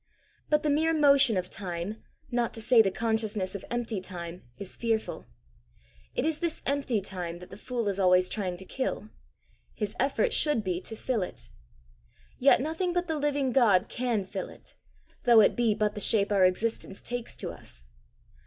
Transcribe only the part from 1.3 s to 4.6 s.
of time, not to say the consciousness of empty time,